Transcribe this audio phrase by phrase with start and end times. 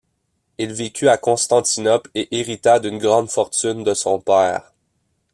[0.57, 4.73] Il vécut à Constantinople et hérita d'une grande fortune de son père.